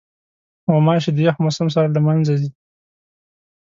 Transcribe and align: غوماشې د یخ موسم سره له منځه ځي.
غوماشې 0.71 1.11
د 1.13 1.17
یخ 1.27 1.35
موسم 1.43 1.67
سره 1.75 1.87
له 1.95 1.99
منځه 2.05 2.33
ځي. 2.41 2.49